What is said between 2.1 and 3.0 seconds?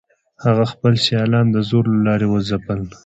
وځپل.